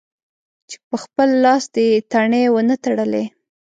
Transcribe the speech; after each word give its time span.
چې 0.69 0.77
په 0.87 0.95
خپل 1.03 1.29
لاس 1.45 1.63
دې 1.75 1.87
تڼۍ 2.11 2.43
و 2.49 2.55
نه 2.69 2.75
تړلې. 2.83 3.25